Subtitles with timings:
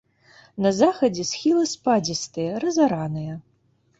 [0.65, 3.37] На захадзе схілы спадзістыя, разараныя.